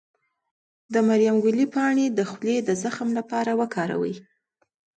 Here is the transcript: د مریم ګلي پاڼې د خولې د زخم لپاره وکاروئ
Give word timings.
د 0.93 0.95
مریم 1.07 1.35
ګلي 1.45 1.65
پاڼې 1.73 2.05
د 2.11 2.19
خولې 2.29 2.57
د 2.63 2.69
زخم 2.83 3.09
لپاره 3.17 3.51
وکاروئ 3.61 4.15